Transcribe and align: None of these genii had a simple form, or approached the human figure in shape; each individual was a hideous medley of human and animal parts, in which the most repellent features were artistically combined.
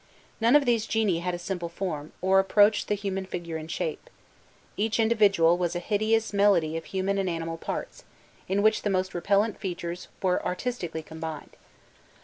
None 0.39 0.55
of 0.55 0.65
these 0.65 0.87
genii 0.87 1.19
had 1.19 1.35
a 1.35 1.37
simple 1.37 1.69
form, 1.69 2.11
or 2.23 2.39
approached 2.39 2.87
the 2.87 2.95
human 2.95 3.23
figure 3.23 3.57
in 3.57 3.67
shape; 3.67 4.09
each 4.75 4.99
individual 4.99 5.59
was 5.59 5.75
a 5.75 5.79
hideous 5.79 6.33
medley 6.33 6.75
of 6.75 6.85
human 6.85 7.19
and 7.19 7.29
animal 7.29 7.57
parts, 7.59 8.03
in 8.47 8.63
which 8.63 8.81
the 8.81 8.89
most 8.89 9.13
repellent 9.13 9.59
features 9.59 10.07
were 10.23 10.43
artistically 10.43 11.03
combined. 11.03 11.55